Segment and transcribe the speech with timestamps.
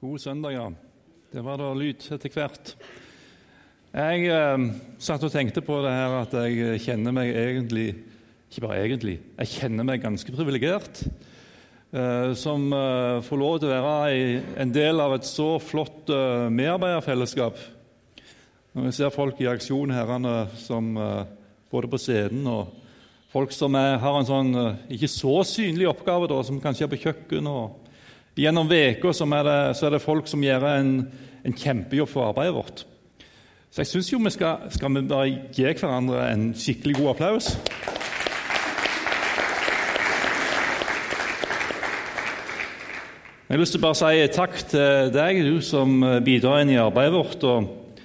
[0.00, 0.70] God søndag, ja.
[1.28, 2.70] Det var da lyd etter hvert.
[3.92, 4.62] Jeg eh,
[4.96, 7.90] satt og tenkte på det her at jeg kjenner meg egentlig
[8.48, 13.74] Ikke bare egentlig, jeg kjenner meg ganske privilegert eh, som eh, får lov til å
[13.74, 17.60] være i, en del av et så flott eh, medarbeiderfellesskap.
[18.72, 21.28] Når vi ser folk i aksjon, herrene som eh,
[21.68, 22.72] både på scenen og
[23.36, 26.94] folk som er, har en sånn eh, ikke så synlig oppgave, da, som kanskje er
[26.96, 27.89] på kjøkken og
[28.40, 30.92] Gjennom uka så er det folk som gjør en,
[31.44, 32.86] en kjempejobb for arbeidet vårt.
[33.68, 37.50] Så jeg syns jo vi skal, skal vi bare gi hverandre en skikkelig god applaus.
[43.44, 46.80] Jeg har lyst til å bare si takk til deg, du som bidrar inn i
[46.80, 47.44] arbeidet vårt.
[47.44, 47.98] Og,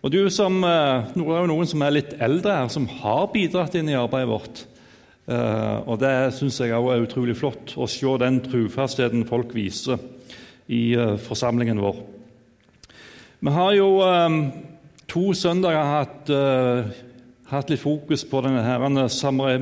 [0.00, 3.76] og du som Nå er jo noen som er litt eldre her, som har bidratt
[3.76, 4.64] inn i arbeidet vårt.
[5.24, 10.02] Uh, og Det syns jeg også er utrolig flott å se den trufastheten folk viser
[10.68, 12.02] i uh, forsamlingen vår.
[13.44, 14.38] Vi har jo um,
[15.08, 16.30] to søndager hatt,
[17.50, 18.62] hatt, litt fokus på denne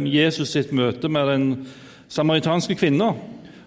[0.06, 1.46] Jesus sitt møte med den
[2.08, 3.10] samaritanske kvinna.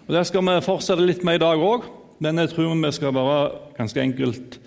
[0.06, 1.84] Og Det skal vi fortsette litt med i dag òg,
[2.18, 4.58] men jeg tror vi skal bare ganske enkelt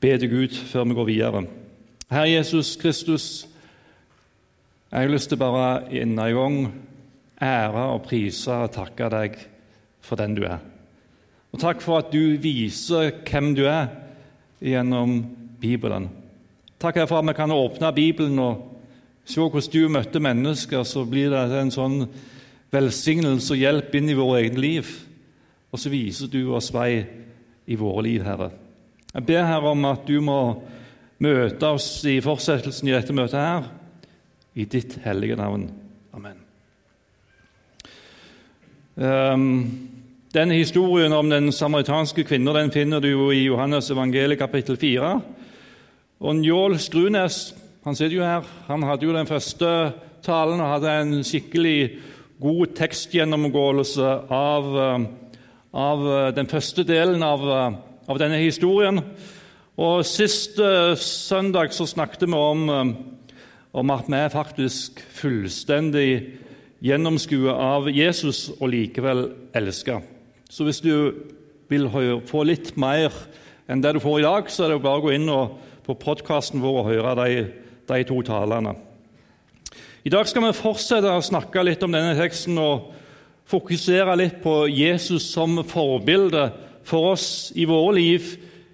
[0.00, 1.44] be til Gud før vi går videre.
[2.10, 3.46] Herre Jesus Kristus,
[4.90, 6.56] jeg har lyst til bare en gang
[7.40, 9.36] ære og prise og takke deg
[10.02, 10.58] for den du er.
[11.54, 13.86] Og takk for at du viser hvem du er
[14.58, 15.22] gjennom
[15.62, 16.08] Bibelen.
[16.82, 18.66] Takk for at vi kan åpne Bibelen og
[19.24, 20.82] se hvordan du møtte mennesker.
[20.82, 22.08] Så blir det en sånn
[22.74, 24.90] velsignelse og hjelp inn i våre egne liv.
[25.70, 27.04] Og så viser du oss vei
[27.70, 28.50] i våre liv, Herre.
[29.14, 30.40] Jeg ber Herre om at du må
[31.22, 33.76] møte oss i fortsettelsen i dette møtet her
[34.60, 35.70] i ditt hellige navn.
[36.16, 36.42] Amen.
[39.00, 39.46] Um,
[40.34, 45.14] denne historien om den samaritanske kvinna den finner du jo i Johannes evangeliet kapittel 4.
[46.20, 47.48] Og Njål Strunes
[47.80, 49.68] han sitter jo her, han hadde jo den første
[50.20, 51.78] talen og hadde en skikkelig
[52.40, 55.06] god tekstgjennomgåelse av, eh,
[55.72, 59.00] av eh, den første delen av, eh, av, denne historien.
[59.80, 60.60] Og Sist
[61.00, 62.66] søndag så snakket vi om
[63.72, 66.10] om at vi er faktisk fullstendig
[66.82, 69.26] gjennomskuet av Jesus og likevel
[69.56, 70.02] elsket.
[70.50, 71.12] Så hvis du
[71.70, 71.86] vil
[72.26, 73.14] få litt mer
[73.70, 75.28] enn det du får i dag, så er det bare å gå inn
[75.86, 77.44] på podkasten vår og høre de,
[77.86, 78.74] de to talene.
[80.02, 82.88] I dag skal vi fortsette å snakke litt om denne teksten og
[83.50, 86.48] fokusere litt på Jesus som forbilde
[86.88, 88.30] for oss i våre liv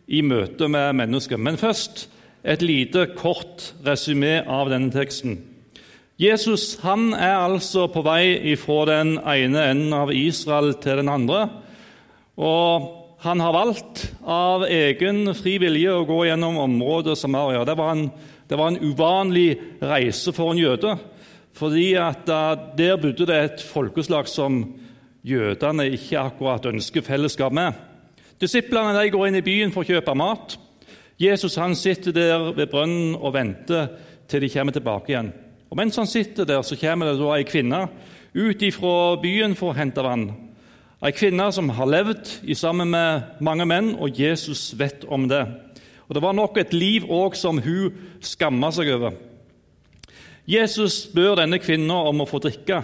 [0.06, 1.40] i møte med mennesker.
[1.40, 2.06] Men først
[2.46, 5.40] et lite, kort resymé av denne teksten.
[6.16, 11.42] Jesus han er altså på vei fra den ene enden av Israel til den andre.
[12.40, 12.86] Og
[13.24, 17.64] han har valgt av egen fri vilje å gå gjennom området Samaria.
[17.68, 18.06] Det var en,
[18.48, 19.48] det var en uvanlig
[19.82, 20.94] reise for en jøde,
[21.56, 24.62] fordi at der bodde det et folkeslag som
[25.26, 27.74] jødene ikke akkurat ønsker fellesskap med.
[28.40, 30.56] Disiplene går inn i byen for å kjøpe mat.
[31.18, 33.88] Jesus han sitter der ved brønnen og venter
[34.28, 35.32] til de kommer tilbake igjen.
[35.70, 37.86] Og Mens han sitter der, så kommer det da ei kvinne
[38.36, 40.28] ut fra byen for å hente vann.
[41.04, 45.44] Ei kvinne som har levd i sammen med mange menn, og Jesus vet om det.
[46.08, 49.16] Og Det var nok et liv òg som hun skamma seg over.
[50.46, 52.82] Jesus spør denne kvinna om å få drikke,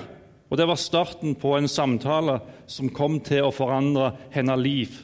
[0.50, 4.96] og det var starten på en samtale som kom til å forandre hennes liv.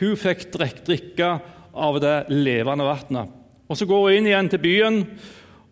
[0.00, 1.36] Hun fikk drikke
[1.74, 3.38] av det levende vannet.
[3.68, 5.04] Og Så går hun inn igjen til byen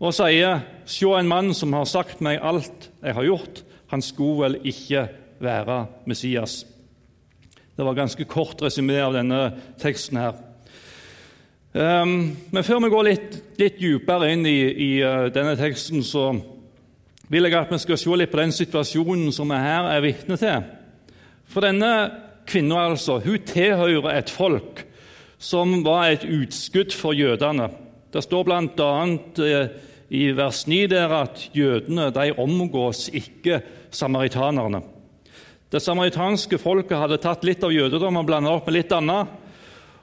[0.01, 4.43] og sier, 'Se en mann som har sagt meg alt jeg har gjort.' Han skulle
[4.43, 5.09] vel ikke
[5.41, 6.65] være Messias.
[7.77, 10.35] Det var ganske kort resymé av denne teksten her.
[11.73, 16.33] Um, men før vi går litt, litt dypere inn i, i uh, denne teksten, så
[17.31, 20.39] vil jeg at vi skal se litt på den situasjonen som vi her er vitne
[20.39, 20.65] til.
[21.51, 21.93] For denne
[22.51, 24.85] kvinna altså, hun tilhører et folk
[25.41, 27.71] som var et utskudd for jødene.
[28.13, 28.91] Det står bl.a.
[29.47, 29.71] Eh,
[30.11, 33.61] i vers 9 der at jødene de omgås ikke
[33.95, 34.83] samaritanerne.
[35.71, 39.31] Det samaritanske folket hadde tatt litt av jødedommen og blanda opp med litt annet.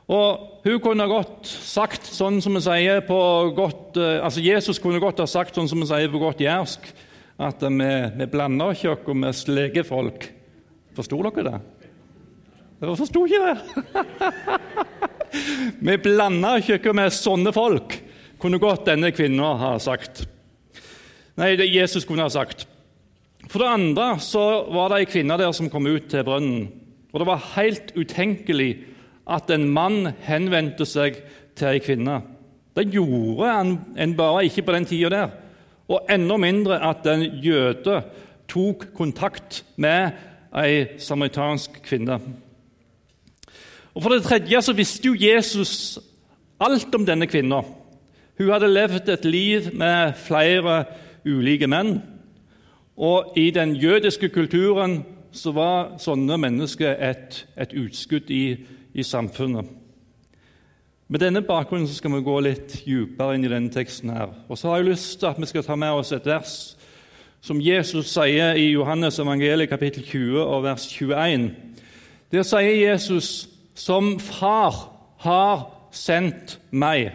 [0.08, 3.20] Og hun kunne godt sagt sånn som vi sier på
[3.56, 6.88] godt, eh, altså Jesus kunne godt ha sagt sånn som vi sier på godt jærsk,
[7.38, 10.32] at vi, vi blander ikke oss med slege folk.
[10.98, 11.60] Forsto dere det?
[12.80, 14.88] Dere forsto ikke det?
[15.80, 17.96] Vi blander ikke med sånne folk,
[18.42, 20.26] kunne godt denne kvinna ha sagt.
[21.38, 22.66] Nei, det Jesus kunne ha sagt.
[23.48, 24.44] For det andre så
[24.74, 26.68] var det ei kvinne der som kom ut til brønnen.
[27.14, 28.72] Og det var helt utenkelig
[29.28, 31.20] at en mann henvendte seg
[31.58, 32.20] til ei kvinne.
[32.78, 35.36] Det gjorde en bare ikke på den tida der.
[35.88, 38.02] Og enda mindre at en jøde
[38.52, 40.18] tok kontakt med
[40.58, 42.20] ei samaritansk kvinne.
[43.98, 46.00] Og For det tredje så visste jo Jesus
[46.62, 47.64] alt om denne kvinna.
[48.38, 50.84] Hun hadde levd et liv med flere
[51.26, 51.96] ulike menn.
[52.98, 55.00] Og i den jødiske kulturen
[55.32, 58.60] så var sånne mennesker et, et utskudd i,
[58.94, 59.66] i, samfunnet.
[61.10, 64.14] Med denne bakgrunnen så skal vi gå litt dypere inn i denne teksten.
[64.14, 64.30] her.
[64.46, 66.78] Og så har jeg lyst til at vi skal ta med oss et vers
[67.42, 71.52] som Jesus sier i Johannes evangeliet kapittel 20 og vers 21.
[72.32, 77.12] Der sier Jesus, 'Som Far har sendt meg,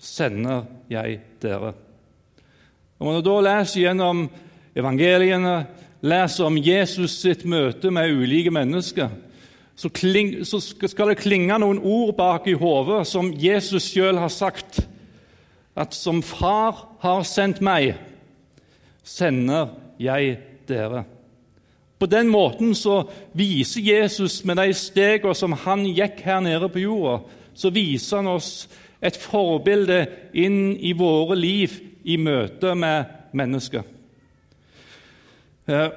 [0.00, 1.74] sender jeg dere'.
[2.98, 4.24] Når man da leser gjennom
[4.74, 5.66] evangeliene,
[6.02, 9.08] leser om Jesus sitt møte med ulike mennesker,
[9.76, 14.30] så, kling, så skal det klinge noen ord bak i hodet som Jesus sjøl har
[14.34, 14.88] sagt.
[15.76, 17.94] At 'som Far har sendt meg',
[19.04, 19.68] sender
[19.98, 21.04] jeg dere.
[21.98, 26.82] På den måten så viser Jesus med de stegene som han gikk her nede på
[26.82, 27.20] jorda,
[27.54, 28.66] så viser han oss
[29.04, 30.00] et forbilde
[30.34, 33.84] inn i våre liv i møte med mennesker.
[35.66, 35.90] Eh,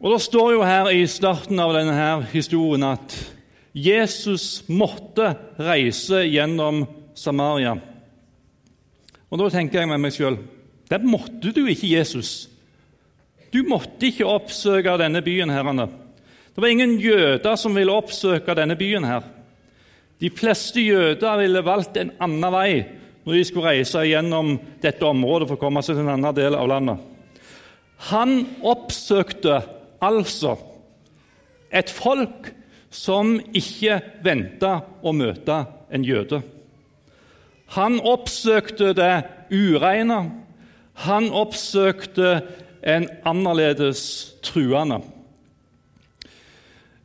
[0.00, 3.16] og Det står jo her i starten av denne her historien at
[3.74, 6.84] Jesus måtte reise gjennom
[7.14, 7.76] Samaria.
[9.30, 10.40] Og Da tenker jeg med meg sjøl
[10.90, 12.49] det måtte du ikke, Jesus.
[13.50, 15.50] Du måtte ikke oppsøke denne byen.
[15.50, 15.88] herrene.
[16.54, 19.04] Det var ingen jøder som ville oppsøke denne byen.
[19.04, 19.22] her.
[20.20, 22.86] De fleste jøder ville valgt en annen vei
[23.24, 26.54] når de skulle reise gjennom dette området for å komme seg til en annen del
[26.56, 26.98] av landet.
[28.10, 29.60] Han oppsøkte
[30.00, 30.56] altså
[31.70, 32.48] et folk
[32.90, 35.60] som ikke venta å møte
[35.92, 36.40] en jøde.
[37.76, 39.12] Han oppsøkte det
[39.52, 40.22] ureine,
[41.06, 42.40] han oppsøkte
[42.82, 44.02] en annerledes
[44.42, 45.00] truende.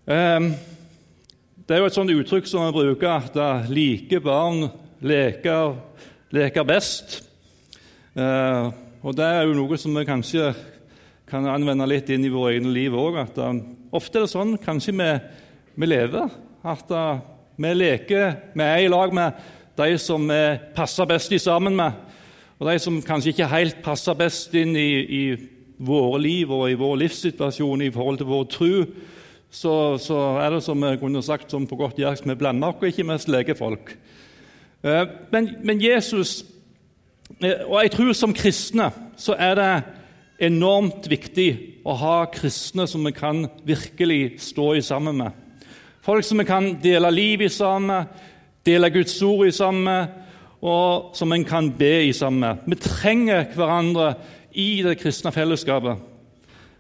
[0.06, 4.68] Det er jo et sånt uttrykk som man bruker, at like barn
[5.02, 5.76] leker,
[6.36, 7.24] leker best.
[8.16, 10.54] Ehm, og Det er jo noe som vi kanskje
[11.30, 13.18] kan anvende litt inn i våre egne liv òg.
[13.92, 15.10] Ofte er det sånn kanskje vi,
[15.76, 16.30] vi lever,
[16.66, 16.90] at
[17.58, 19.34] vi leker Vi er i lag med
[19.78, 20.42] de som vi
[20.76, 21.94] passer best i sammen med.
[22.60, 25.24] Og de som kanskje ikke helt passer best inn i, i
[25.78, 28.74] våre liv og i vår livssituasjon i forhold til vår tro,
[29.52, 32.90] så, så er det som jeg kunne sagt som på godt jærsk, vi blander oss
[32.90, 33.94] ikke mest legefolk.
[34.84, 36.44] Eh, men, men Jesus
[37.40, 39.72] eh, Og jeg tror som kristne så er det
[40.50, 41.50] enormt viktig
[41.88, 45.32] å ha kristne som vi kan virkelig stå i sammen med.
[46.04, 48.10] Folk som vi kan dele liv i sammen
[48.66, 50.22] dele Guds ord i sammen
[50.66, 52.64] og som en kan be i sammen.
[52.66, 54.16] Vi trenger hverandre
[54.56, 56.00] i det kristne fellesskapet.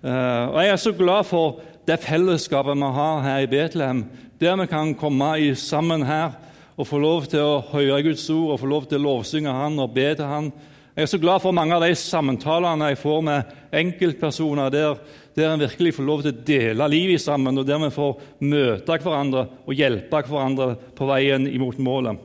[0.03, 4.05] Eh, og Jeg er så glad for det fellesskapet vi har her i Betlehem,
[4.39, 6.31] der vi kan komme sammen her
[6.77, 9.79] og få lov til å høre Guds ord og få lov til å lovsynge Han
[9.79, 10.51] og be til Han.
[10.95, 14.99] Jeg er så glad for mange av de samtalene jeg får med enkeltpersoner der,
[15.35, 18.99] der en virkelig får lov til å dele livet sammen, og der vi får møte
[19.03, 22.15] hverandre og hjelpe hverandre på veien imot målet.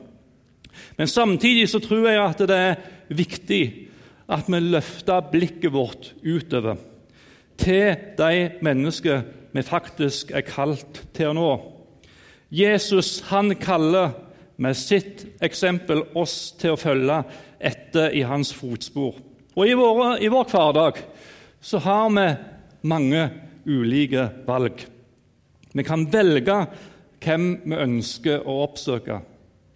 [0.95, 2.79] Men samtidig så tror jeg at det er
[3.11, 3.90] viktig
[4.31, 6.79] at vi løfter blikket vårt utover
[7.61, 11.51] til de mennesker vi faktisk er kalt til å nå.
[12.51, 14.15] Jesus han kaller
[14.61, 17.21] med sitt eksempel oss til å følge
[17.59, 19.19] etter i hans fotspor.
[19.55, 21.01] Og I, våre, i vår hverdag
[21.61, 22.27] så har vi
[22.87, 23.25] mange
[23.67, 24.85] ulike valg.
[25.71, 26.57] Vi kan velge
[27.21, 29.19] hvem vi ønsker å oppsøke.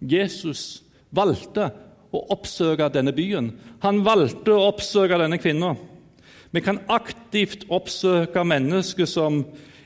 [0.00, 0.82] Jesus
[1.14, 1.70] valgte
[2.16, 3.52] å oppsøke denne byen.
[3.84, 5.74] Han valgte å oppsøke denne kvinna.
[6.50, 9.42] Vi kan aktivt oppsøke mennesker som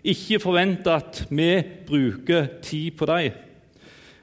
[0.07, 1.53] ikke forventer at vi
[1.89, 3.33] bruker tid på dem.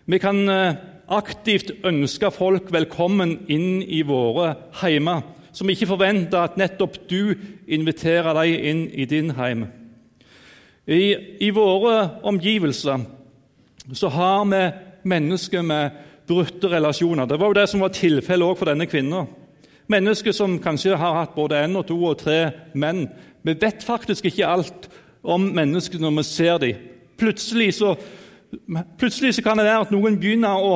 [0.08, 6.58] Vi kan eh, aktivt ønske folk velkommen inn i våre heimer, som ikke forventer at
[6.60, 7.36] nettopp du
[7.68, 9.68] inviterer dem inn i din heim.
[10.88, 13.04] I, i våre omgivelser
[13.94, 14.62] så har vi
[15.08, 17.26] mennesker med brutte relasjoner.
[17.26, 19.30] Det var jo det som var tilfellet for denne kvinnen.
[19.88, 23.06] Mennesker som kanskje har hatt både én og to og tre menn.
[23.48, 24.90] Vi vet faktisk ikke alt
[25.24, 26.82] om mennesker når vi ser dem.
[27.18, 27.94] Plutselig så,
[29.00, 30.76] plutselig så kan det være at noen begynner å,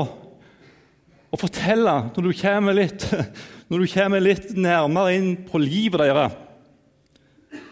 [1.31, 2.31] å fortelle, når du,
[2.77, 3.05] litt,
[3.69, 6.39] når du kommer litt nærmere inn på livet deres,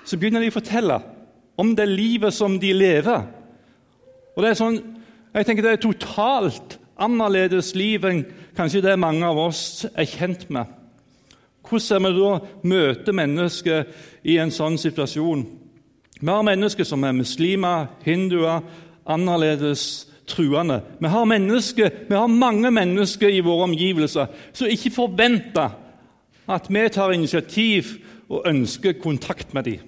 [0.03, 0.99] så begynner de å fortelle
[1.59, 3.25] om det livet som de lever.
[4.35, 4.79] Og det er sånn
[5.29, 8.25] Jeg tenker Det er totalt annerledes liv enn
[8.57, 10.67] kanskje det mange av oss er kjent med.
[11.69, 12.33] Hvordan er vi da
[12.71, 13.89] møter mennesker
[14.23, 15.43] i en sånn situasjon?
[16.19, 18.63] Vi har mennesker som er muslimer, hinduer,
[19.09, 20.81] annerledes truende.
[20.99, 21.25] Vi har,
[22.09, 25.77] vi har mange mennesker i våre omgivelser som ikke forventer
[26.49, 27.95] at vi tar initiativ
[28.29, 29.85] og ønsker kontakt med dem.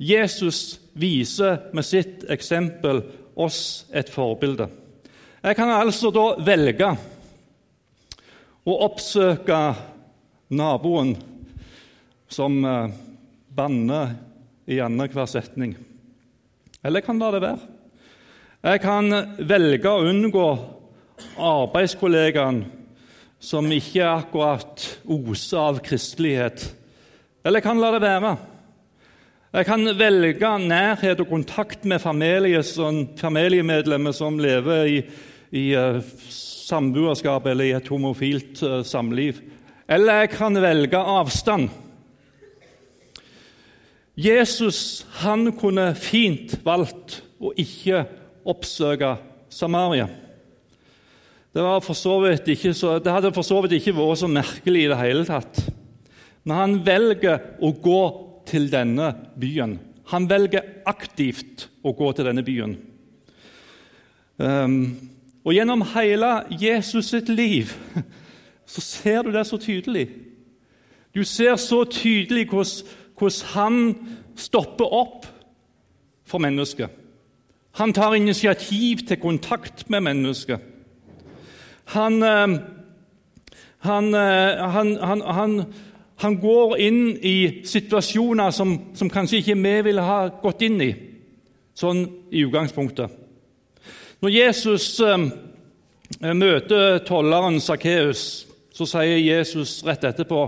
[0.00, 3.02] Jesus viser med sitt eksempel
[3.36, 4.68] oss et forbilde.
[5.40, 6.84] Jeg kan altså da velge
[8.68, 9.56] å oppsøke
[10.52, 11.14] naboen
[12.28, 12.92] som eh,
[13.48, 14.12] banner
[14.68, 15.72] i annenhver setning.
[16.84, 17.62] Eller jeg kan la det være.
[18.68, 19.08] Jeg kan
[19.48, 20.44] velge å unngå
[21.40, 22.60] arbeidskollegaen
[23.40, 26.66] som ikke akkurat oser av kristelighet.
[27.40, 28.36] Eller jeg kan la det være.
[29.56, 35.02] Jeg kan velge nærhet og kontakt med familiemedlemmer som lever i,
[35.50, 35.98] i uh,
[36.30, 39.40] samboerskap eller i et homofilt uh, samliv.
[39.90, 41.70] Eller jeg kan velge avstand.
[44.20, 48.04] Jesus han kunne fint valgt å ikke
[48.48, 49.14] oppsøke
[49.50, 50.08] Samaria.
[51.50, 51.62] Det,
[52.78, 55.62] så, det hadde for så vidt ikke vært så merkelig i det hele tatt.
[56.44, 58.02] Men han velger å gå
[58.48, 59.78] til denne byen.
[60.12, 62.76] Han velger aktivt å gå til denne byen.
[64.40, 64.76] Um,
[65.44, 67.72] og gjennom hele Jesus sitt liv
[68.72, 70.08] så ser du det så tydelig.
[71.14, 73.76] Du ser så tydelig hvordan, han
[74.36, 75.26] stopper opp
[76.24, 76.90] for mennesket.
[77.72, 80.60] Han tar initiativ til kontakt med mennesket.
[81.84, 82.58] Han, ehm,
[83.78, 85.66] han, eh, han, han
[86.20, 90.90] han går inn i situasjoner som, som kanskje ikke vi ville ha gått inn i,
[91.76, 93.14] sånn i utgangspunktet.
[94.20, 98.46] Når Jesus eh, møter tolleren Sakkeus,
[98.76, 100.42] så sier Jesus rett etterpå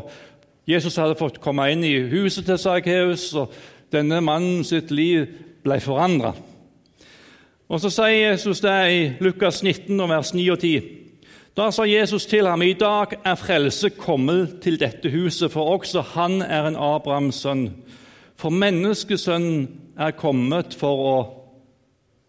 [0.68, 3.54] Jesus hadde fått komme inn i huset til Sakkeus, og
[3.92, 5.24] denne mannen sitt liv
[5.64, 6.34] ble forandra.
[7.72, 10.90] Og Så sier Jesus det i Lukas 19, vers 9 og 10.
[11.56, 16.04] Da sa Jesus til ham, i dag er frelse kommet til dette huset, for også
[16.14, 17.70] han er en Abrahams sønn.
[18.36, 21.18] For menneskesønnen er kommet for å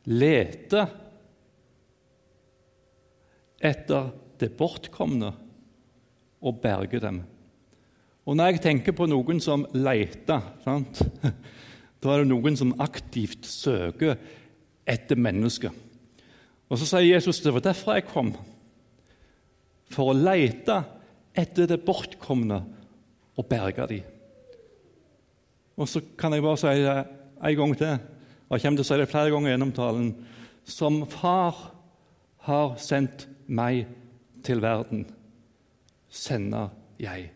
[0.07, 0.88] lete
[3.63, 5.32] etter det bortkomne
[6.43, 7.22] og berge dem.
[8.24, 11.01] Og Når jeg tenker på noen som leter, sant?
[12.03, 14.17] da er det noen som aktivt søker
[14.88, 15.72] etter mennesker.
[16.70, 18.34] Og Så sier Jesus det var derfor jeg kom
[19.93, 20.79] for å lete
[21.38, 22.62] etter det bortkomne
[23.38, 24.10] og berge dem.
[25.77, 26.98] Og så kan jeg bare si det
[27.43, 27.93] en gang til,
[28.48, 30.10] og jeg kommer til å si det flere ganger gjennom talen.
[30.63, 31.58] Som far
[32.46, 33.88] har sendt meg
[34.43, 35.05] til verden,
[36.09, 36.69] sender
[37.00, 37.29] jeg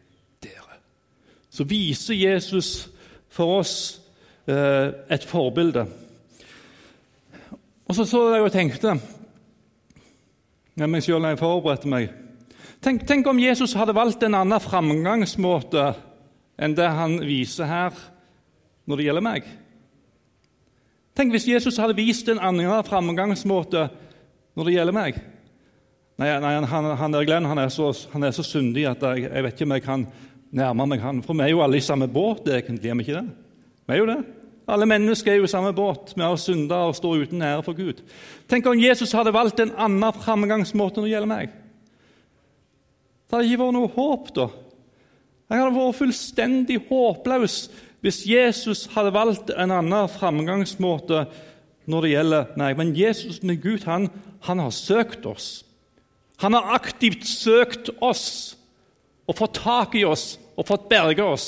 [0.43, 0.79] dere.
[1.49, 2.89] Så viser Jesus
[3.29, 3.75] for oss
[4.47, 5.87] eh, et forbilde.
[7.87, 8.97] Og så så jeg og tenkte
[10.77, 12.09] med meg sjøl når jeg forberedte meg
[12.77, 15.87] Tenk, tenk, om Jesus hadde valgt en annen framgangsmåte
[16.61, 17.95] enn det han viser her
[18.85, 19.47] når det gjelder meg.
[21.17, 23.87] Tenk hvis Jesus hadde vist en annen framgangsmåte
[24.53, 25.17] når det gjelder meg.
[26.17, 29.27] Nei, nei han, han, der Glenn han er, så, han er så syndig at jeg,
[29.27, 30.07] jeg, vet ikke om jeg kan
[30.57, 31.21] nærme meg han.
[31.25, 32.89] For vi er jo alle i samme båt, egentlig.
[32.89, 33.27] Er vi ikke det?
[33.85, 34.17] Vi er jo det.
[34.67, 36.15] Alle mennesker er jo i samme båt.
[36.15, 38.01] Vi har synda og står uten ære for Gud.
[38.49, 41.53] Tenk om Jesus hadde valgt en annen framgangsmåte når det gjelder meg.
[43.27, 44.47] Det hadde ikke vært noe håp da.
[45.47, 47.59] Jeg hadde vært fullstendig håpløs
[48.03, 51.23] hvis Jesus hadde valgt en annen framgangsmåte
[51.87, 52.77] når det gjelder meg.
[52.77, 54.09] men Jesus med Gud han,
[54.41, 55.66] han har søkt oss.
[56.43, 58.57] Han har aktivt søkt oss
[59.27, 61.47] og fått tak i oss og fått berge oss.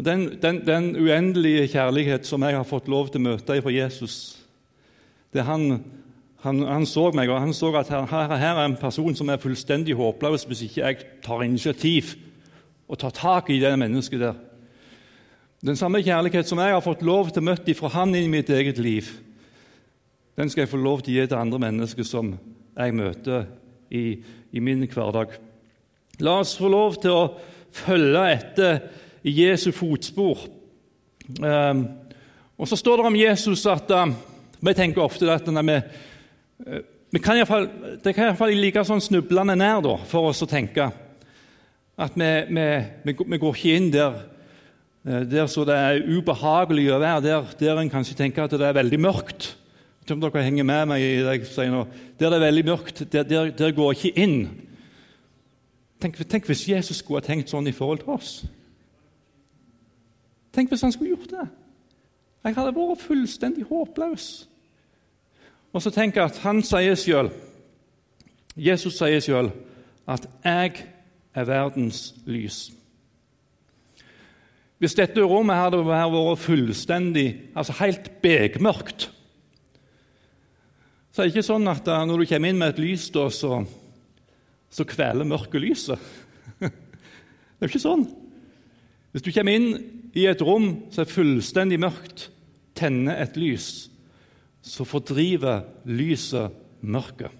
[0.00, 3.72] Og den, den, den uendelige kjærlighet som jeg har fått lov til å møte fra
[3.74, 4.14] Jesus,
[5.34, 5.82] det han
[6.40, 9.40] han, han, så meg, og han så at her, her, er en person som er
[9.42, 12.14] fullstendig håpløs hvis ikke jeg tar initiativ
[12.88, 14.38] og tar tak i det mennesket der.
[15.60, 18.48] Den samme kjærlighet som jeg har fått lov til å møte fra han i mitt
[18.48, 19.10] eget liv,
[20.40, 22.32] den skal jeg få lov til å gi til andre mennesker som
[22.76, 23.46] jeg møter
[23.90, 24.04] i,
[24.52, 25.34] i min hverdag.
[26.20, 27.28] La oss få lov til å
[27.74, 28.80] følge etter
[29.26, 30.46] i Jesu fotspor.
[31.40, 31.84] Um,
[32.60, 34.16] og så står det om Jesus at um,
[34.60, 35.84] Vi tenker ofte at når
[37.10, 37.68] vi kan fall,
[38.04, 40.90] det kan iallfall ligge sånn snublende nær da, for oss å tenke
[42.00, 44.20] at vi, vi, vi, går ikke inn der,
[45.04, 48.68] eh, der så det er ubehagelig å være, der, der en kanskje tenker at det
[48.68, 49.50] er veldig mørkt.
[50.00, 51.84] Ikke om dere henger med meg i det jeg sier nå.
[52.18, 54.38] Der det er veldig mørkt, der, der, der går jeg ikke inn.
[56.00, 58.30] Tenk, tenk, hvis Jesus skulle ha tenkt sånn i forhold til oss.
[60.56, 61.46] Tenk hvis han skulle gjort det.
[62.44, 64.30] Jeg hadde vært fullstendig håpløs.
[65.72, 67.30] Og så jeg at han sier selv,
[68.56, 69.52] Jesus sier selv
[70.08, 70.86] at 'jeg
[71.34, 72.72] er verdens lys'.
[74.78, 79.12] Hvis dette rommet hadde vært fullstendig, altså helt bekmørkt
[81.10, 83.60] Så er det ikke sånn at når du kommer inn med et lys, da, så,
[84.70, 86.10] så kveler mørket lyset.
[86.60, 88.04] Det er jo ikke sånn.
[89.10, 89.72] Hvis du kommer inn
[90.16, 92.28] i et rom som er fullstendig mørkt,
[92.78, 93.90] tenner et lys,
[94.62, 97.34] så fordriver lyset mørket.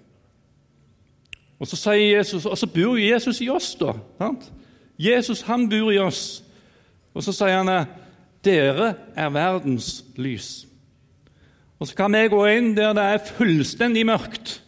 [1.61, 3.93] Og så sier Jesus, og så bor Jesus i oss, da.
[4.17, 4.47] Sant?
[5.01, 6.41] Jesus han bor i oss.
[7.13, 7.69] Og så sier han
[8.45, 10.65] dere er verdens lys.
[11.81, 14.59] Og så kan vi gå inn der det er fullstendig mørkt.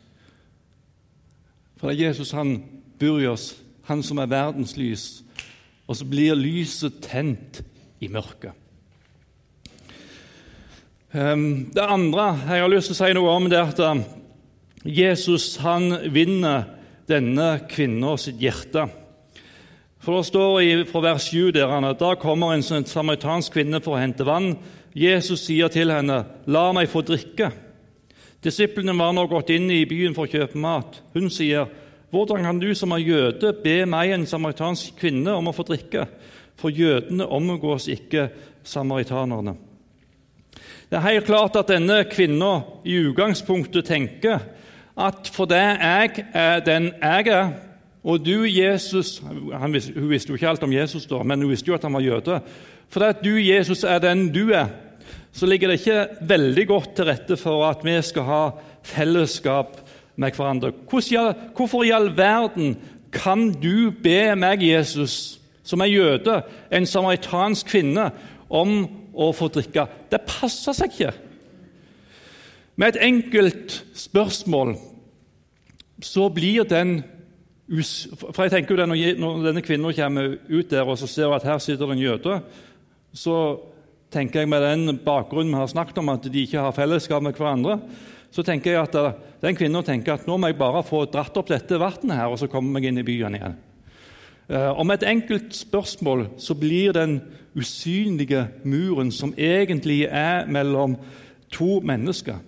[1.77, 2.55] For det er Jesus han
[2.97, 3.51] bor i oss,
[3.85, 5.21] han som er verdens lys.
[5.85, 7.61] Og så blir lyset tent
[8.01, 8.57] i mørket.
[11.13, 14.03] Ehm, det andre jeg har lyst til å si noe om, det er at eh,
[14.89, 16.65] Jesus han vinner
[17.05, 18.87] denne kvinnen sitt hjerte.
[20.01, 23.53] For Det står i, fra vers 7 der han, at da kommer en sånn samaritansk
[23.53, 24.55] kvinne for å hente vann.
[24.95, 27.51] Jesus sier til henne, 'La meg få drikke.'
[28.43, 31.01] Disiplene var nå gått inn i byen for å kjøpe mat.
[31.13, 31.65] Hun sier,
[32.11, 36.07] 'Hvordan kan du som er jøde, be meg, en samaritansk kvinne, om å få drikke?'
[36.55, 38.29] For jødene omgås ikke
[38.63, 39.55] samaritanerne.
[40.89, 44.39] Det er helt klart at denne kvinna i utgangspunktet tenker
[44.95, 47.49] at for det jeg er den jeg er,
[48.03, 51.77] og du, Jesus Hun visste jo ikke alt om Jesus, da, men hun visste jo
[51.77, 52.39] at han var jøde.
[52.91, 54.67] For at du, Jesus, er den du er,
[55.31, 58.41] så ligger det ikke veldig godt til rette for at vi skal ha
[58.85, 59.79] fellesskap
[60.15, 60.73] med hverandre.
[60.89, 62.75] Hvorfor i all verden
[63.13, 68.11] kan du be meg, Jesus, som er jøde, en samaritansk kvinne,
[68.49, 69.87] om å få drikke?
[70.11, 71.13] Det passer seg ikke.
[72.75, 74.75] Med et enkelt spørsmål
[76.03, 76.99] så blir den
[77.73, 81.57] For jeg tenker jo Når denne kvinnen kommer ut der og så ser at her
[81.57, 82.41] sitter det en jøde,
[83.13, 83.37] så
[84.13, 87.33] tenker jeg med den bakgrunnen vi har snakket om, at de ikke har fellesskap med
[87.33, 87.79] hverandre,
[88.33, 91.37] så tenker jeg at eh, den kvinnen tenker at nå må jeg bare få dratt
[91.37, 93.57] opp dette vannet her, og så kommer jeg inn i byen igjen.
[94.49, 97.19] Eh, og med et enkelt spørsmål så blir den
[97.53, 100.97] usynlige muren som egentlig er mellom
[101.53, 102.41] to mennesker,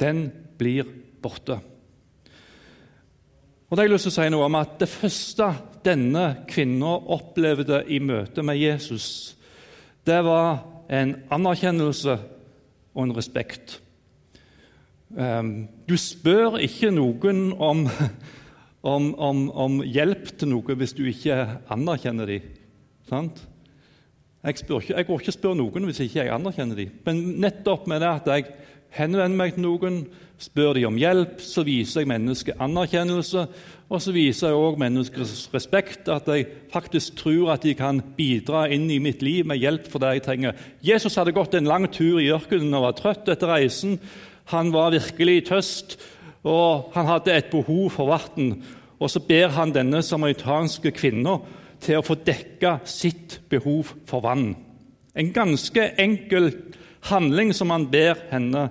[0.00, 0.28] den
[0.60, 0.88] blir
[1.20, 1.60] borte.
[3.70, 5.46] Og Det har jeg lyst til å si noe om at det første
[5.86, 9.36] denne kvinna opplevde i møte med Jesus,
[10.02, 12.16] det var en anerkjennelse
[12.90, 13.76] og en respekt.
[15.14, 17.84] Ehm, du spør ikke noen om,
[18.94, 21.38] om, om, om hjelp til noe hvis du ikke
[21.70, 22.50] anerkjenner dem.
[23.06, 23.38] Sant?
[24.42, 26.98] Jeg, ikke, jeg går ikke og spør noen hvis ikke jeg anerkjenner dem.
[27.06, 28.50] Men nettopp med det at jeg
[28.96, 30.00] henvender meg til noen,
[30.40, 33.44] spør de om hjelp, så viser jeg mennesket anerkjennelse.
[33.90, 38.68] Og så viser jeg òg menneskers respekt, at jeg faktisk tror at de kan bidra
[38.70, 40.60] inn i mitt liv med hjelp for det jeg trenger.
[40.86, 43.98] Jesus hadde gått en lang tur i ørkenen og var trøtt etter reisen.
[44.54, 45.98] Han var virkelig tøst,
[46.46, 48.60] og han hadde et behov for vann.
[49.00, 51.40] Og så ber han denne samaritanske kvinna
[51.80, 54.52] til å få dekka sitt behov for vann.
[55.18, 56.52] En ganske enkel
[57.08, 58.68] handling som han ber henne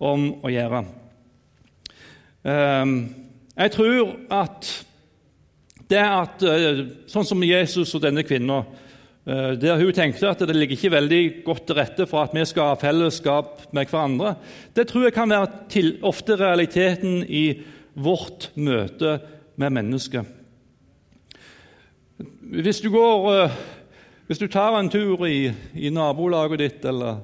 [0.00, 0.84] om å gjøre.
[2.48, 2.94] Ehm,
[3.56, 4.70] jeg tror at
[5.90, 8.60] det at eh, Sånn som Jesus og denne kvinna
[9.26, 12.44] eh, der hun tenkte at det ligger ikke veldig godt til rette for at vi
[12.48, 14.36] skal ha fellesskap med hverandre,
[14.74, 17.44] det tror jeg kan være til, ofte realiteten i
[17.98, 19.18] vårt møte
[19.60, 20.24] med mennesker.
[22.50, 23.60] Hvis du, går, eh,
[24.30, 27.20] hvis du tar en tur i, i nabolaget ditt eller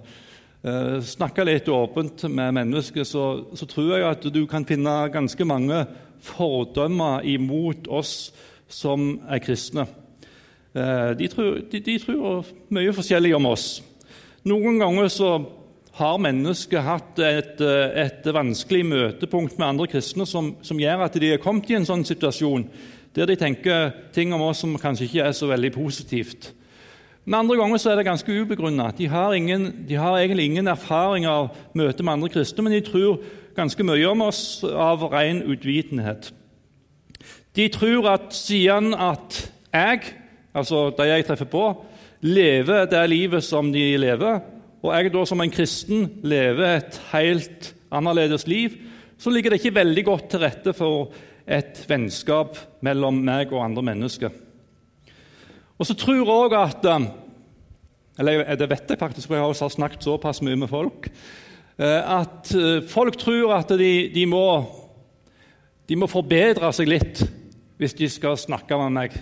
[0.66, 5.46] eh, snakke litt åpent med mennesker, så, så, tror jeg at du kan finne ganske
[5.48, 5.84] mange
[6.26, 8.32] fordømmer imot oss
[8.68, 9.86] som er kristne.
[10.74, 13.68] Eh, de, tror, de, de, tror, mye forskjellig om oss.
[14.46, 15.30] Noen ganger så
[15.96, 21.30] har mennesker hatt et, et vanskelig møtepunkt med andre kristne som, som, gjør at de
[21.32, 22.66] er kommet i en sånn situasjon
[23.16, 26.50] der de tenker ting om oss som kanskje ikke er så veldig positivt.
[27.26, 28.92] Men andre ganger så er det ganske ubegrunna.
[28.94, 29.08] De,
[29.88, 33.18] de, har egentlig ingen erfaring av møte med andre kristne, men de tror
[33.56, 36.30] ganske mye om oss av ren utvitenhet.
[37.58, 39.40] De tror at siden at
[39.74, 40.12] jeg,
[40.54, 41.64] altså de jeg treffer på,
[42.22, 44.38] lever det livet som de lever,
[44.84, 48.78] og jeg da som en kristen lever et helt annerledes liv,
[49.18, 51.10] så ligger det ikke veldig godt til rette for
[51.42, 54.45] et vennskap mellom meg og andre mennesker.
[55.76, 57.08] Og så tror jeg òg at eh,
[58.18, 61.10] Eller det vet jeg faktisk, for jeg har snakket såpass mye med folk.
[61.76, 64.64] Eh, at eh, folk tror at de, de, må,
[65.88, 67.24] de må forbedre seg litt
[67.76, 69.16] hvis de skal snakke med meg.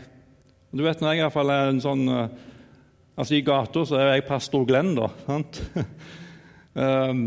[0.71, 2.05] Du vet, når jeg i hvert fall er en sånn
[3.14, 5.07] Altså I gata så er jeg pastor Glenn, da.
[5.23, 5.61] sant?
[6.75, 7.21] um,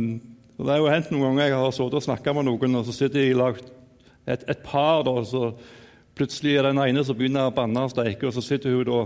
[0.58, 2.96] det er jo hendt noen ganger jeg har sittet og snakka med noen, og så
[2.96, 3.60] sitter de i lag
[4.28, 5.52] et, et, par, da, og så
[6.18, 9.02] plutselig er den ene som begynner å banne og steike, og så sitter hun da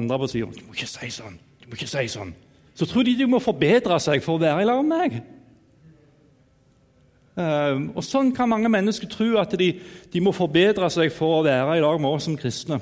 [0.00, 2.32] andre på sida 'Du må ikke si sånn.' du må ikke si sånn.
[2.74, 5.22] Så tror de de må forbedre seg for å være i lag med meg.
[7.36, 9.68] Um, og Sånn kan mange mennesker tro at de,
[10.12, 12.80] de må forbedre seg for å være i lag med oss som kristne.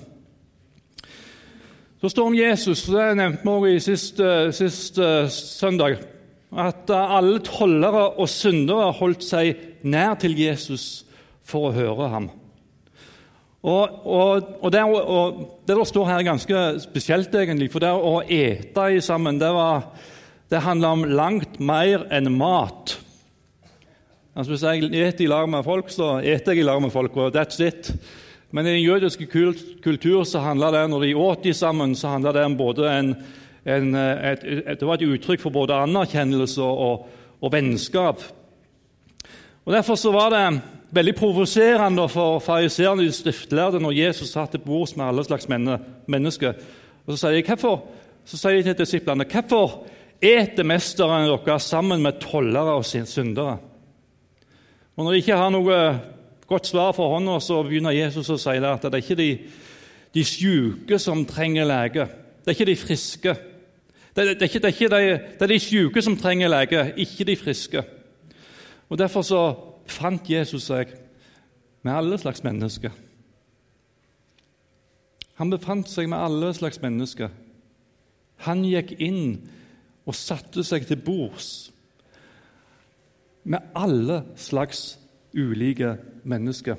[2.01, 4.21] Så står det om Jesus, det nevnte vi også i sist,
[4.55, 5.01] sist
[5.59, 5.99] søndag,
[6.55, 11.05] at alle tollere og syndere holdt seg nær til Jesus
[11.45, 12.31] for å høre ham.
[13.69, 17.69] Og, og, og, det, og, det der står her, er ganske spesielt, egentlig.
[17.73, 19.91] For det å ete sammen det, var,
[20.49, 22.97] det handler om langt mer enn mat.
[24.39, 27.17] Altså Hvis jeg eter i lag med folk, så eter jeg i lag med folk,
[27.19, 27.91] og that's it.
[28.55, 29.27] Men i den jødiske
[29.85, 33.11] kultur så handla det når de åt de sammen, så handla det om både en,
[33.67, 37.09] en, et, et, det var et uttrykk for både anerkjennelse og,
[37.43, 38.23] og vennskap.
[39.69, 40.61] Og Derfor så var det
[40.97, 45.45] veldig provoserende for fariseerne og de skriftlærde når Jesus satt til bords med alle slags
[45.49, 46.55] mennesker.
[47.05, 47.83] Og Så sier de, hvorfor,
[48.25, 49.83] så sier de til disiplene hvorfor
[50.25, 53.59] eter mesteren deres sammen med tollere og syndere?
[54.97, 56.01] Og Når de ikke har noe
[56.49, 59.29] godt svar for hånda, så begynner Jesus å si at det er ikke de,
[60.15, 62.09] de syke som trenger lege.
[62.41, 63.37] Det er ikke de friske.
[64.17, 66.89] Det, det, er, ikke, det, er, ikke de, det er de syke som trenger lege,
[66.97, 67.85] ikke de friske.
[68.89, 69.43] Og Derfor så
[69.89, 70.93] fant Jesus seg
[71.83, 72.93] med alle slags mennesker.
[75.39, 77.31] Han befant seg med alle slags mennesker.
[78.47, 79.39] Han gikk inn
[80.09, 81.71] og satte seg til bords
[83.49, 84.99] med alle slags
[85.37, 85.95] ulike
[86.29, 86.77] mennesker.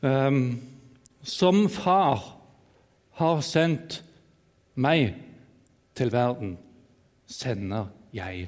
[0.00, 0.60] Um,
[1.22, 2.22] som far
[3.18, 4.02] har sendt
[4.76, 5.16] meg
[5.96, 6.54] til verden,
[7.26, 8.46] sender jeg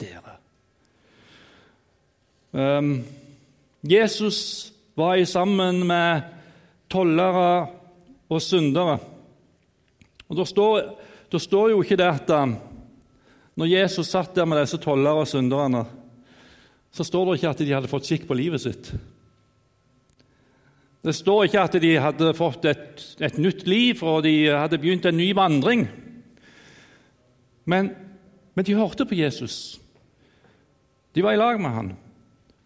[0.00, 0.36] dere.
[2.52, 3.04] Um,
[3.82, 6.22] Jesus var sammen med
[6.90, 7.68] tollere
[8.28, 8.98] og syndere.
[10.28, 10.82] Og Da står,
[11.38, 12.56] står jo ikke det at um,
[13.56, 15.86] når Jesus satt der med disse tollere og synderne
[16.90, 18.90] så står det ikke at de hadde fått skikk på livet sitt.
[21.00, 25.06] Det står ikke at de hadde fått et, et nytt liv og de hadde begynt
[25.08, 25.86] en ny vandring.
[27.70, 27.92] Men,
[28.56, 29.78] men, de hørte på Jesus.
[31.14, 31.92] De var i lag med han.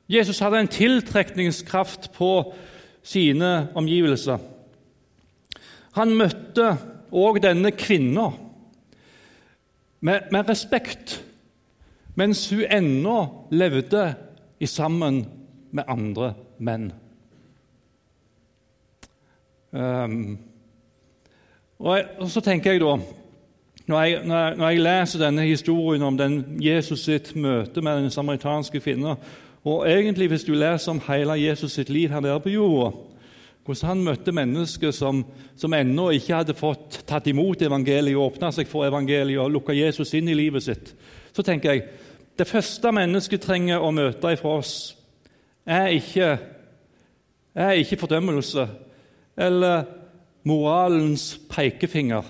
[0.08, 2.54] Jesus hadde en tiltrekningskraft på
[3.04, 4.38] sine omgivelser.
[5.94, 6.74] Han møtte
[7.14, 8.30] òg denne kvinna
[10.04, 11.20] med, med respekt
[12.14, 13.18] mens hun ennå
[13.50, 14.14] levde
[14.62, 15.24] i sammen
[15.74, 16.92] med andre menn.
[19.74, 20.38] Um,
[21.78, 22.92] og, jeg, og, så tenker jeg da
[23.90, 28.04] når jeg, når, jeg, når jeg, leser denne historien om den Jesus sitt møte med
[28.04, 29.18] den samaritanske kvinnen,
[29.64, 32.92] og egentlig hvis du leser om hele Jesus sitt liv her nede på jorda,
[33.64, 35.22] hvordan han møtte mennesker som,
[35.56, 40.12] som ennå ikke hadde fått tatt imot evangeliet, åpna seg for evangeliet og lukka Jesus
[40.18, 40.92] inn i livet sitt,
[41.32, 41.86] så tenker jeg
[42.36, 44.74] det første mennesket trenger å møte ifra oss,
[45.64, 46.34] er ikke,
[47.56, 48.66] er ikke fordømmelse
[49.40, 49.86] eller
[50.44, 52.26] moralens pekefinger,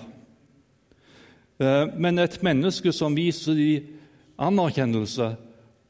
[1.59, 3.91] eh, men et menneske som viser dem
[4.39, 5.33] anerkjennelse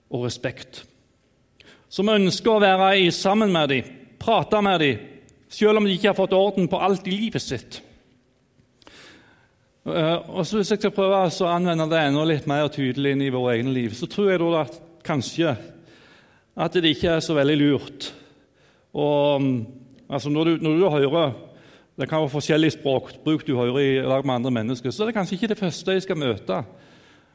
[0.10, 0.84] og respekt.
[1.96, 5.04] Som ønsker å være i sammen med dem, prate med dem,
[5.48, 7.78] selv om de ikke har fått orden på alt i livet sitt.
[9.86, 13.24] Eh, og så Hvis jeg skal prøve å anvende det enda litt mer tydelig inn
[13.24, 15.56] i våre egne liv, så tror jeg da at kanskje
[16.56, 18.08] at det ikke er så veldig lurt
[18.96, 19.58] og, mm,
[20.08, 21.34] altså når, du, når du hører
[22.00, 25.16] Det kan være forskjellig språkbruk du hører i lag med andre mennesker, så er det
[25.16, 26.58] kanskje ikke det første jeg skal møte.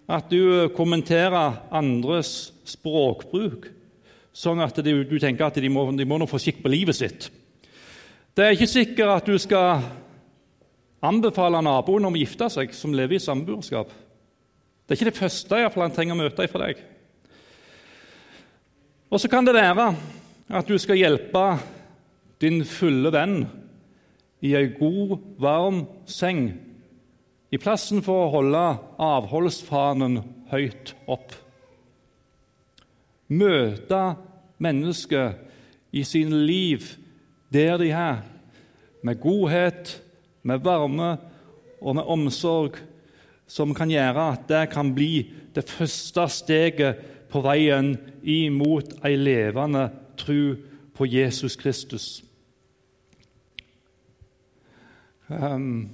[0.05, 3.71] At du kommenterer andres språkbruk
[4.33, 6.97] sånn at du, du tenker at de må, de må nå få skikk på livet
[6.97, 7.31] sitt.
[8.37, 9.83] Det er ikke sikkert at du skal
[11.05, 13.91] anbefale naboen om å gifte seg som lever i samboerskap.
[14.85, 16.81] Det er ikke det første jeg han trenger å møte fra deg.
[19.11, 19.91] Og så kan det være
[20.51, 21.45] at du skal hjelpe
[22.43, 23.43] din fulle venn
[24.47, 26.47] i ei god, varm seng
[27.51, 28.63] i plassen for å holde
[29.03, 30.21] avholdsfanen
[30.53, 31.35] høyt opp.
[33.31, 34.03] Møte
[34.59, 35.39] mennesker
[35.93, 36.85] i sin liv
[37.51, 38.23] der de er,
[39.03, 40.03] med godhet,
[40.43, 41.17] med varme
[41.81, 42.77] og med omsorg,
[43.51, 49.89] som kan gjøre at det kan bli det første steget på veien imot ei levende
[50.19, 50.55] tro
[50.95, 52.23] på Jesus Kristus.
[55.31, 55.91] Um,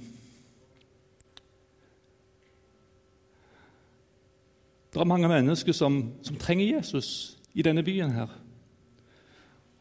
[4.97, 8.11] det er mange mennesker som, som, trenger Jesus i denne byen.
[8.11, 8.31] her.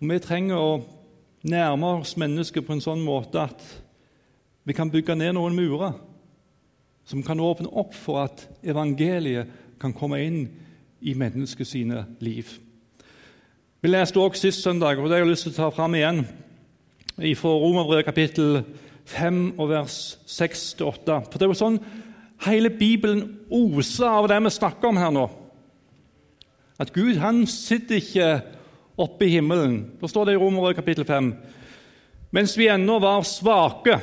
[0.00, 0.84] Og Vi trenger å
[1.42, 3.64] nærme oss mennesker på en sånn måte at
[4.66, 5.94] vi kan bygge ned noen murer
[7.06, 9.48] som kan åpne opp for at evangeliet
[9.80, 10.40] kan komme inn
[11.00, 11.74] i menneskets
[12.20, 12.50] liv.
[13.80, 16.26] Vi leste også sist søndag, og det har jeg lyst til å ta fram igjen,
[17.38, 18.64] fra Romerbrevet kapittel
[19.06, 21.22] 5 og vers 6-8.
[21.30, 21.78] For det jo sånn
[22.44, 25.26] hele Bibelen oser av det vi snakker om her nå.
[26.78, 28.30] At Gud han sitter ikke
[29.00, 29.78] oppe i himmelen.
[30.00, 31.32] Da står det i Romerød kapittel 5.
[32.36, 34.00] Mens vi ennå var svake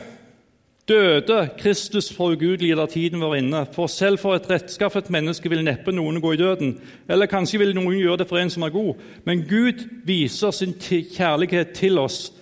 [0.87, 3.65] Døde Kristus for ugudelige da tiden var inne.
[3.71, 6.73] For selv for et rettskaffet menneske vil neppe noen gå i døden.
[7.07, 8.99] Eller kanskje vil noen gjøre det for en som er god.
[9.23, 12.33] Men Gud viser sin kjærlighet til oss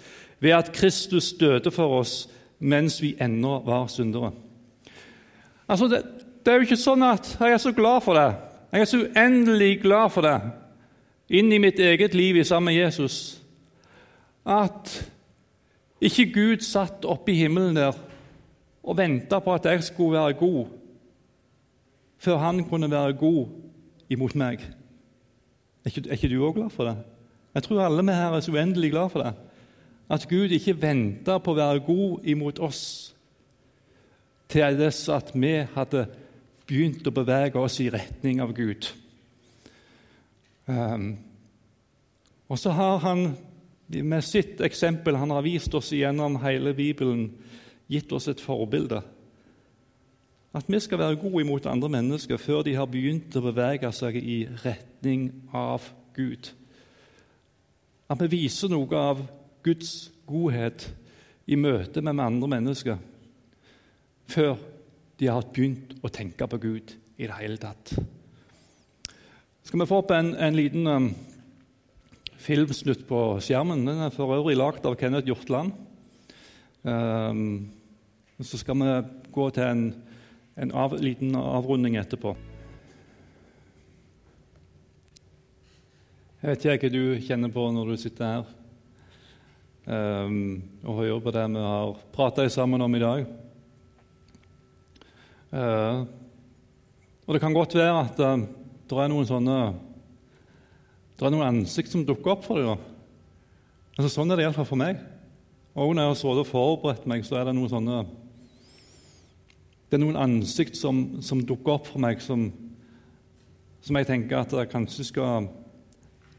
[0.42, 4.32] ved at Kristus døde for oss mens vi ennå var syndere.
[5.72, 6.02] Altså, det,
[6.44, 8.28] det er jo ikke sånn at jeg er så glad for det.
[8.72, 10.36] Jeg er så uendelig glad for det
[11.32, 13.38] inn i mitt eget liv i sammen med Jesus
[14.44, 14.90] at
[16.02, 17.96] ikke Gud satt oppe i himmelen der
[18.82, 20.66] og venta på at jeg skulle være god,
[22.18, 23.46] før han kunne være god
[24.10, 24.64] imot meg.
[25.86, 26.98] Er ikke, er ikke du òg glad for det?
[27.54, 29.34] Jeg tror alle vi her er så uendelig glad for det.
[30.10, 33.11] At Gud ikke venta på å være god imot oss
[34.52, 36.06] til dess at vi hadde
[36.68, 38.88] begynt å bevege oss i retning av Gud.
[40.68, 41.16] Um,
[42.52, 43.32] og så har han
[43.92, 47.30] med sitt eksempel han har vist oss gjennom hele Bibelen,
[47.92, 49.02] gitt oss et forbilde.
[50.56, 54.18] At vi skal være gode imot andre mennesker før de har begynt å bevege seg
[54.20, 55.86] i retning av
[56.16, 56.52] Gud.
[58.12, 59.24] At vi viser noe av
[59.64, 60.90] Guds godhet
[61.48, 63.00] i møte med andre mennesker
[64.30, 64.58] før
[65.22, 67.94] de har begynt å tenke på Gud i det hele tatt.
[69.62, 71.10] Skal vi få opp en, en liten um,
[72.42, 73.86] filmsnutt på skjermen?
[73.86, 75.76] Den er for øvrig lagd av Kenneth Hjortland.
[76.82, 77.70] Um,
[78.42, 78.96] så skal vi
[79.32, 79.84] gå til en,
[80.58, 82.34] en av, liten avrunding etterpå.
[86.42, 88.50] Jeg vet ikke hva du kjenner på når du sitter her
[89.86, 93.30] um, og hører på det vi har prata sammen om i dag.
[95.52, 96.08] Uh,
[97.28, 98.44] og Det kan godt være at eh,
[98.90, 99.58] det er noen sånne
[101.20, 102.82] det er noen ansikt som dukker opp for deg.
[103.94, 104.98] Altså, sånn er det iallfall for meg.
[105.78, 108.00] Og når jeg har sittet og forberedt meg, så er det noen sånne
[109.92, 112.46] det er noen ansikt som, som dukker opp for meg, som,
[113.84, 115.50] som jeg tenker at kanskje skal,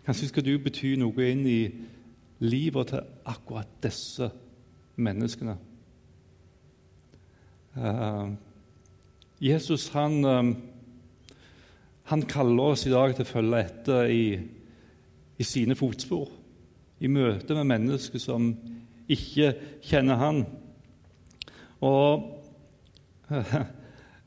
[0.07, 1.59] kanskje skal du bety noe inn i
[2.41, 4.31] livet til akkurat disse
[4.97, 5.59] menneskene.
[7.77, 8.33] Uh,
[9.43, 10.53] Jesus han, uh,
[12.13, 14.25] han, kaller oss i dag til å følge etter i,
[15.39, 16.29] i sine fotspor,
[17.03, 18.53] i møte med mennesker som
[19.11, 19.53] ikke
[19.83, 20.45] kjenner han.
[21.83, 22.29] Og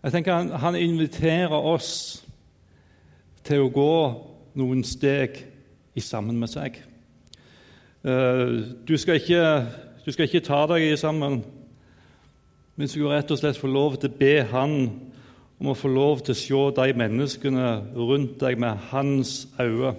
[0.06, 2.21] Jeg tenker han, han, inviterer oss
[3.41, 3.93] til å gå
[4.54, 5.39] noen steg
[5.97, 6.78] i sammen med seg.
[8.06, 8.43] Eh,
[8.86, 9.41] du skal ikke,
[10.06, 11.39] du skal ikke ta deg i sammen,
[12.83, 14.73] du skal rett og slett få lov til å be Han
[15.59, 19.93] om å få lov til å se de menneskene rundt deg med hans øyne.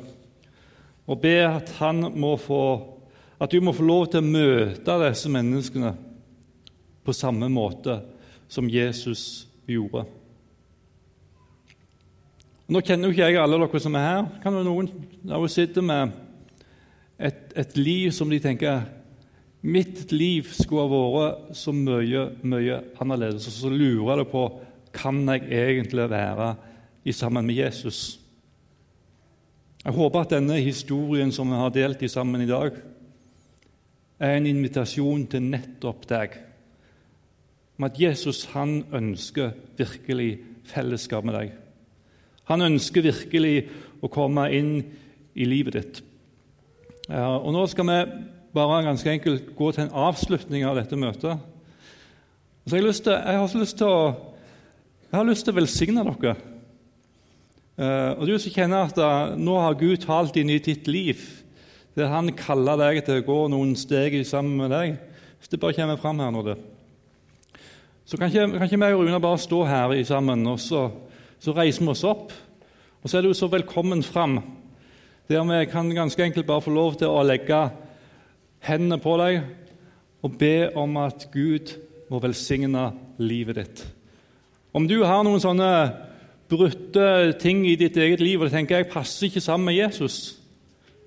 [1.06, 2.60] Og be at, få,
[3.40, 5.94] at du må få lov til å møte disse menneskene
[7.06, 8.00] på samme måte
[8.48, 10.04] som Jesus gjorde.
[12.66, 14.22] Nå kjenner jo ikke jeg alle dere som er her.
[14.42, 14.88] Kan det være noen
[15.26, 16.14] der sitter med
[17.16, 18.82] et, et, liv som de tenker
[19.62, 23.49] Mitt liv skulle ha vært så mye, mye annerledes.
[23.49, 24.45] Og så lurer jeg på
[24.97, 26.55] kan jeg egentlig være
[27.05, 28.19] i sammen med Jesus.
[29.85, 32.75] Jeg håper at denne historien som vi har delt i sammen i dag,
[34.19, 36.38] er en invitasjon til nettopp deg
[37.77, 41.51] om at Jesus han ønsker virkelig fellesskap med deg.
[42.49, 43.66] Han ønsker virkelig
[44.01, 44.79] å komme inn
[45.37, 46.01] i livet ditt.
[47.12, 47.99] Og Nå skal vi
[48.57, 51.40] bare ganske enkelt gå til en avslutning av dette møtet.
[52.66, 53.99] Så jeg, har til, jeg har lyst til å,
[55.07, 56.37] jeg har lyst til å velsigne dere.
[57.77, 61.21] Eh, og du som kjenner at nå har Gud talt inn i ditt liv,
[61.97, 64.99] der Han kaller deg til å gå noen steg sammen med deg
[65.38, 66.57] Hvis det bare kommer fram her nå, det.
[68.05, 70.90] Så kan ikke, kan vi og Runa bare stå her sammen, og så,
[71.40, 72.35] så reiser vi oss opp.
[73.03, 74.40] Og så er du så velkommen fram,
[75.29, 77.64] der vi kan ganske enkelt bare få lov til å legge
[78.66, 79.40] hendene på deg
[80.26, 81.76] og be om at Gud
[82.11, 82.90] må velsigne
[83.22, 83.85] livet ditt.
[84.76, 85.70] Om du har noen sånne
[86.50, 87.07] brutte
[87.42, 90.37] ting i ditt eget liv og du tenker jeg passer ikke sammen med Jesus,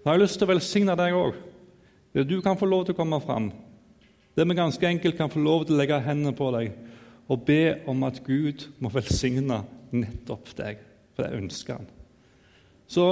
[0.01, 1.37] da har jeg lyst til å velsigne deg òg.
[2.25, 3.51] Du kan få lov til å komme fram.
[4.35, 6.71] Der vi ganske enkelt kan få lov til å legge hendene på deg
[7.29, 9.59] og be om at Gud må velsigne
[9.93, 10.79] nettopp deg,
[11.13, 11.89] for det ønsker han.
[12.89, 13.05] Så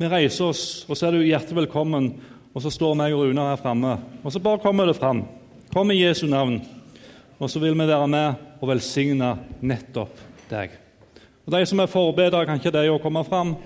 [0.00, 2.08] vi reiser oss, og så er du hjertelig velkommen,
[2.52, 3.96] og så står meg og Runar her framme.
[4.22, 5.24] Og så bare kommer det fram.
[5.72, 6.60] Kom i Jesu navn.
[7.40, 9.32] Og så vil vi være med og velsigne
[9.64, 10.76] nettopp deg.
[11.46, 13.56] Og De som er forbedere, kan ikke de òg komme fram?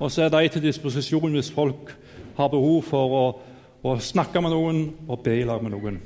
[0.00, 1.92] Og så er de til disposisjon hvis folk
[2.36, 3.26] har behov for å,
[3.84, 6.00] å snakke med noen og be i lag med noen.